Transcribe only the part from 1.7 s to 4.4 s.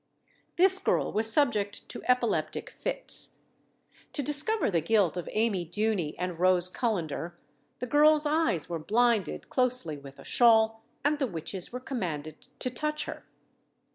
to epileptic fits. To